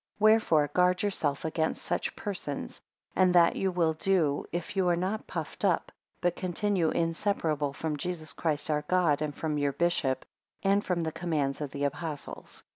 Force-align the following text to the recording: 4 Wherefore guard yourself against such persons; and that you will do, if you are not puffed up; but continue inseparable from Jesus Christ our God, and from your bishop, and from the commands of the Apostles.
4 0.17 0.25
Wherefore 0.31 0.67
guard 0.73 1.03
yourself 1.03 1.45
against 1.45 1.83
such 1.83 2.15
persons; 2.15 2.81
and 3.15 3.35
that 3.35 3.55
you 3.55 3.69
will 3.69 3.93
do, 3.93 4.45
if 4.51 4.75
you 4.75 4.89
are 4.89 4.95
not 4.95 5.27
puffed 5.27 5.63
up; 5.63 5.91
but 6.21 6.35
continue 6.35 6.89
inseparable 6.89 7.71
from 7.71 7.97
Jesus 7.97 8.33
Christ 8.33 8.71
our 8.71 8.81
God, 8.87 9.21
and 9.21 9.35
from 9.35 9.59
your 9.59 9.73
bishop, 9.73 10.25
and 10.63 10.83
from 10.83 11.01
the 11.01 11.11
commands 11.11 11.61
of 11.61 11.69
the 11.69 11.83
Apostles. 11.83 12.63